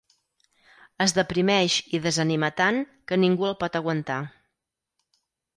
[1.05, 2.81] Es deprimeix i desanima tant
[3.13, 4.21] que ningú el pot aguantar.